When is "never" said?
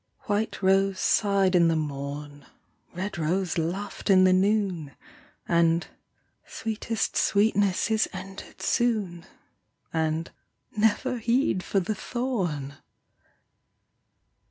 10.75-11.19